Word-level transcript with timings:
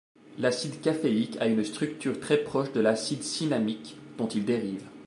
L'acide 0.39 0.81
caféique 0.81 1.37
a 1.39 1.45
une 1.45 1.63
structure 1.63 2.19
très 2.19 2.37
proche 2.43 2.71
de 2.73 2.79
l'acide 2.79 3.21
cinnamique 3.21 3.97
dont 4.17 4.27
il 4.27 4.45
dérive. 4.45 4.83